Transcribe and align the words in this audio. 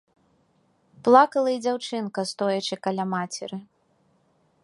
Плакала 1.07 1.49
і 1.57 1.59
дзяўчынка, 1.65 2.19
стоячы 2.31 2.75
каля 2.87 3.05
мацеры. 3.13 3.57